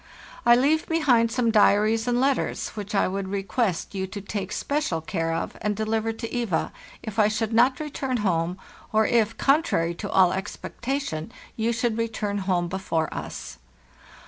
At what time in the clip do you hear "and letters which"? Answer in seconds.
2.07-2.95